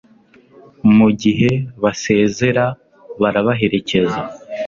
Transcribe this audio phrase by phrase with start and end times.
[0.97, 1.47] mugihe
[1.83, 2.65] basezera
[3.21, 4.19] barabaherekeza